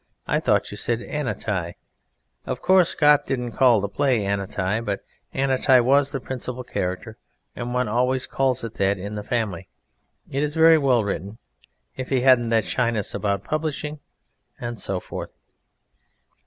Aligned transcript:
I 0.25 0.39
thought 0.39 0.71
you 0.71 0.77
said 0.77 0.97
Ananti. 1.03 1.75
Of 2.47 2.59
course, 2.59 2.89
Scott 2.89 3.27
didn't 3.27 3.51
call 3.51 3.79
the 3.79 3.87
play 3.87 4.25
Ananti, 4.25 4.83
but 4.83 5.03
Ananti 5.31 5.79
was 5.79 6.11
the 6.11 6.19
principal 6.19 6.63
character, 6.63 7.19
and 7.55 7.71
one 7.75 7.87
always 7.87 8.25
calls 8.25 8.63
it 8.63 8.73
that 8.79 8.97
in 8.97 9.13
the 9.13 9.21
family. 9.21 9.67
It 10.31 10.41
is 10.41 10.55
very 10.55 10.79
well 10.79 11.03
written. 11.03 11.37
If 11.95 12.09
he 12.09 12.21
hadn't 12.21 12.49
that 12.49 12.65
shyness 12.65 13.13
about 13.13 13.43
publishing... 13.43 13.99
and 14.59 14.79
so 14.81 14.99
forth. 14.99 15.33